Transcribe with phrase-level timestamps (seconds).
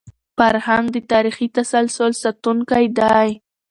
[0.37, 3.29] فرهنګ د تاریخي تسلسل ساتونکی دی.